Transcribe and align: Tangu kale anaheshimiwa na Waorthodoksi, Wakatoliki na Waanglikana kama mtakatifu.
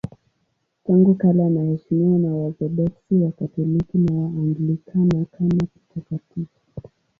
Tangu 0.83 1.13
kale 1.15 1.45
anaheshimiwa 1.45 2.17
na 2.19 2.35
Waorthodoksi, 2.35 3.15
Wakatoliki 3.15 3.97
na 3.97 4.15
Waanglikana 4.19 5.25
kama 5.31 5.55
mtakatifu. 5.89 6.59